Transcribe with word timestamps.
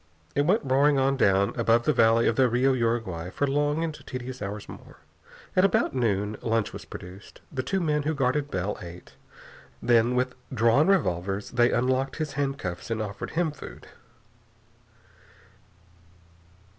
It 0.33 0.47
went 0.47 0.63
roaring 0.63 0.97
on 0.97 1.15
down 1.15 1.53
above 1.55 1.83
the 1.83 1.93
valley 1.93 2.27
of 2.27 2.35
the 2.35 2.49
Rio 2.49 2.73
Uruguay 2.73 3.29
for 3.29 3.45
long 3.45 3.83
and 3.83 3.93
tedious 4.07 4.41
hours 4.41 4.67
more. 4.67 4.97
At 5.55 5.63
about 5.63 5.93
noon, 5.93 6.37
lunch 6.41 6.73
was 6.73 6.85
produced. 6.85 7.39
The 7.51 7.61
two 7.61 7.79
men 7.79 8.01
who 8.01 8.15
guarded 8.15 8.49
Bell 8.49 8.79
ate. 8.81 9.13
Then, 9.79 10.15
with 10.15 10.33
drawn 10.51 10.87
revolvers, 10.87 11.51
they 11.51 11.71
unlocked 11.71 12.15
his 12.15 12.33
handcuffs 12.33 12.89
and 12.89 12.99
offered 12.99 13.29
him 13.37 13.51
food. 13.51 13.85